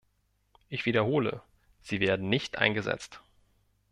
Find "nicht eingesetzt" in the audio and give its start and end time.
2.27-3.21